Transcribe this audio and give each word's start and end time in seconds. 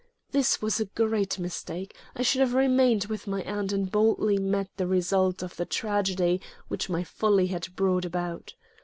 This 0.31 0.63
was 0.63 0.79
a 0.79 0.85
great 0.85 1.37
mistake. 1.37 1.95
I 2.15 2.23
should 2.23 2.41
have 2.41 2.55
remained 2.55 3.05
with 3.05 3.27
my 3.27 3.43
aunt 3.43 3.71
and 3.71 3.91
boldly 3.91 4.39
met 4.39 4.67
the 4.77 4.87
results 4.87 5.43
of 5.43 5.55
the 5.57 5.65
tragedy 5.67 6.41
which 6.69 6.89
my 6.89 7.03
folly 7.03 7.45
had 7.45 7.75
brought 7.75 8.05
about. 8.05 8.55